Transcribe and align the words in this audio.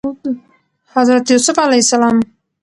حضرت 0.95 1.25
يوسف 1.31 1.57
ع 1.59 1.69